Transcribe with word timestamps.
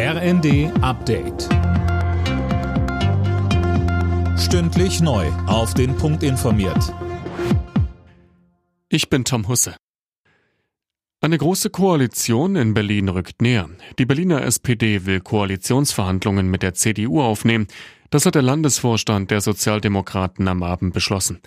RND 0.00 0.70
Update. 0.80 1.48
Stündlich 4.38 5.00
neu. 5.00 5.26
Auf 5.48 5.74
den 5.74 5.96
Punkt 5.96 6.22
informiert. 6.22 6.94
Ich 8.88 9.10
bin 9.10 9.24
Tom 9.24 9.48
Husse. 9.48 9.74
Eine 11.20 11.36
große 11.36 11.70
Koalition 11.70 12.54
in 12.54 12.74
Berlin 12.74 13.08
rückt 13.08 13.42
näher. 13.42 13.68
Die 13.98 14.06
Berliner 14.06 14.42
SPD 14.42 15.04
will 15.04 15.18
Koalitionsverhandlungen 15.18 16.48
mit 16.48 16.62
der 16.62 16.74
CDU 16.74 17.20
aufnehmen. 17.20 17.66
Das 18.10 18.24
hat 18.24 18.36
der 18.36 18.42
Landesvorstand 18.42 19.32
der 19.32 19.40
Sozialdemokraten 19.40 20.46
am 20.46 20.62
Abend 20.62 20.94
beschlossen. 20.94 21.40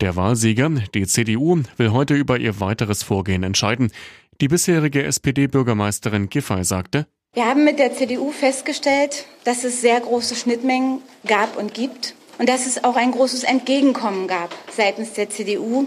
Der 0.00 0.16
Wahlsieger, 0.16 0.70
die 0.94 1.06
CDU, 1.06 1.60
will 1.76 1.92
heute 1.92 2.14
über 2.14 2.40
ihr 2.40 2.60
weiteres 2.60 3.02
Vorgehen 3.02 3.42
entscheiden. 3.42 3.92
Die 4.40 4.48
bisherige 4.48 5.02
SPD-Bürgermeisterin 5.02 6.30
Giffey 6.30 6.64
sagte, 6.64 7.06
wir 7.32 7.46
haben 7.46 7.62
mit 7.62 7.78
der 7.78 7.94
CDU 7.94 8.32
festgestellt, 8.32 9.24
dass 9.44 9.62
es 9.62 9.80
sehr 9.80 10.00
große 10.00 10.34
Schnittmengen 10.34 11.00
gab 11.24 11.56
und 11.56 11.74
gibt 11.74 12.16
und 12.38 12.48
dass 12.48 12.66
es 12.66 12.82
auch 12.82 12.96
ein 12.96 13.12
großes 13.12 13.44
Entgegenkommen 13.44 14.26
gab 14.26 14.52
seitens 14.76 15.12
der 15.12 15.30
CDU, 15.30 15.86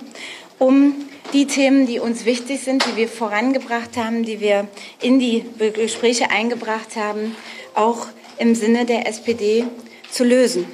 um 0.58 0.94
die 1.34 1.46
Themen, 1.46 1.86
die 1.86 2.00
uns 2.00 2.24
wichtig 2.24 2.62
sind, 2.62 2.86
die 2.86 2.96
wir 2.96 3.10
vorangebracht 3.10 3.98
haben, 3.98 4.24
die 4.24 4.40
wir 4.40 4.70
in 5.02 5.20
die 5.20 5.44
Gespräche 5.74 6.30
eingebracht 6.30 6.96
haben, 6.96 7.36
auch 7.74 8.08
im 8.38 8.56
Sinne 8.56 8.86
der 8.86 9.06
SPD 9.08 9.66
zu 10.10 10.24
lösen. 10.24 10.66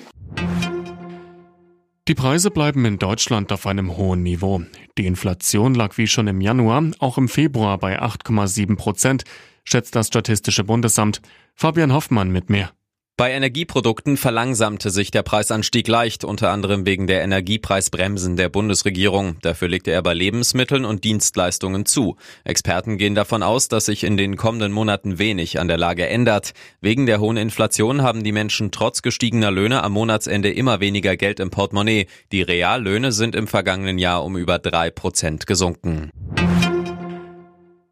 Die 2.07 2.15
Preise 2.15 2.51
bleiben 2.51 2.85
in 2.85 2.99
Deutschland 2.99 3.51
auf 3.51 3.65
einem 3.65 3.97
hohen 3.97 4.21
Niveau. 4.21 4.61
Die 4.99 5.07
Inflation 5.07 5.73
lag 5.73 5.97
wie 5.97 6.07
schon 6.07 6.27
im 6.27 6.41
Januar 6.41 6.83
auch 6.99 7.17
im 7.17 7.27
Februar 7.27 7.79
bei 7.79 7.99
8,7 7.99 8.75
Prozent 8.75 9.23
schätzt 9.69 9.95
das 9.95 10.07
Statistische 10.07 10.63
Bundesamt. 10.63 11.21
Fabian 11.55 11.93
Hoffmann 11.93 12.31
mit 12.31 12.49
mehr. 12.49 12.71
Bei 13.19 13.33
Energieprodukten 13.33 14.15
verlangsamte 14.15 14.91
sich 14.91 15.11
der 15.11 15.23
Preisanstieg 15.23 15.89
leicht, 15.89 16.23
unter 16.23 16.51
anderem 16.51 16.85
wegen 16.85 17.05
der 17.05 17.21
Energiepreisbremsen 17.21 18.37
der 18.37 18.47
Bundesregierung. 18.47 19.35
Dafür 19.41 19.67
legte 19.67 19.91
er 19.91 20.01
bei 20.01 20.13
Lebensmitteln 20.13 20.85
und 20.85 21.03
Dienstleistungen 21.03 21.85
zu. 21.85 22.15
Experten 22.45 22.97
gehen 22.97 23.15
davon 23.15 23.43
aus, 23.43 23.67
dass 23.67 23.87
sich 23.87 24.05
in 24.05 24.15
den 24.15 24.37
kommenden 24.37 24.71
Monaten 24.71 25.19
wenig 25.19 25.59
an 25.59 25.67
der 25.67 25.77
Lage 25.77 26.07
ändert. 26.07 26.53
Wegen 26.79 27.07
der 27.07 27.19
hohen 27.19 27.35
Inflation 27.35 28.03
haben 28.03 28.23
die 28.23 28.31
Menschen 28.31 28.71
trotz 28.71 29.01
gestiegener 29.01 29.51
Löhne 29.51 29.83
am 29.83 29.91
Monatsende 29.91 30.49
immer 30.49 30.79
weniger 30.79 31.17
Geld 31.17 31.41
im 31.41 31.49
Portemonnaie. 31.49 32.07
Die 32.31 32.41
Reallöhne 32.41 33.11
sind 33.11 33.35
im 33.35 33.47
vergangenen 33.47 33.97
Jahr 33.97 34.23
um 34.23 34.37
über 34.37 34.59
drei 34.59 34.91
Prozent 34.91 35.45
gesunken. 35.45 36.09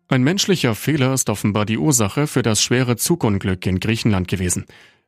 Ein 0.10 0.24
menschlicher 0.24 0.74
Fehler 0.74 1.14
ist 1.14 1.30
offenbar 1.30 1.66
die 1.66 1.78
Ursache 1.78 2.28
für 2.28 2.42
das 2.42 2.62
schwere 2.62 2.96
Zugunglück 2.96 3.66
in 3.66 3.82
Griechenland 3.82 4.30
gewesen. 4.30 4.66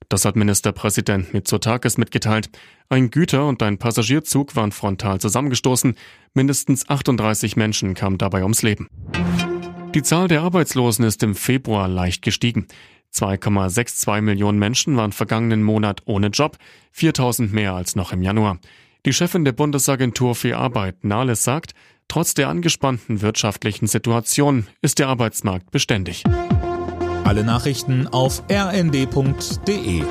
Das 0.10 0.26
hat 0.26 0.36
Ministerpräsident 0.36 1.34
Mitsotakis 1.34 1.98
mitgeteilt. 1.98 2.50
Ein 2.90 3.10
Güter- 3.10 3.48
und 3.48 3.64
ein 3.64 3.78
Passagierzug 3.78 4.58
waren 4.58 4.74
frontal 4.74 5.22
zusammengestoßen. 5.22 5.96
Mindestens 6.34 6.90
38 6.90 7.56
Menschen 7.56 7.94
kamen 7.94 8.18
dabei 8.18 8.42
ums 8.44 8.62
Leben. 8.62 8.90
Die 9.96 10.04
Zahl 10.04 10.28
der 10.28 10.42
Arbeitslosen 10.42 11.06
ist 11.06 11.24
im 11.24 11.34
Februar 11.34 11.88
leicht 11.88 12.22
gestiegen. 12.22 12.68
2,62 13.14 14.20
Millionen 14.20 14.60
Menschen 14.60 14.98
waren 14.98 15.14
vergangenen 15.14 15.64
Monat 15.64 16.02
ohne 16.06 16.28
Job, 16.28 16.58
4000 16.92 17.54
mehr 17.54 17.74
als 17.74 17.96
noch 17.96 18.12
im 18.12 18.22
Januar. 18.22 18.60
Die 19.06 19.14
Chefin 19.14 19.46
der 19.46 19.54
Bundesagentur 19.54 20.36
für 20.36 20.58
Arbeit, 20.58 21.06
Nahles, 21.06 21.46
sagt, 21.46 21.74
Trotz 22.10 22.34
der 22.34 22.50
angespannten 22.50 23.22
wirtschaftlichen 23.22 23.86
Situation 23.86 24.66
ist 24.82 24.98
der 24.98 25.08
Arbeitsmarkt 25.08 25.70
beständig. 25.70 26.24
Alle 27.24 27.44
Nachrichten 27.44 28.08
auf 28.08 28.42
rnd.de 28.52 30.04